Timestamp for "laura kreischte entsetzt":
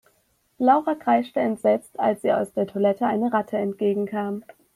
0.57-1.99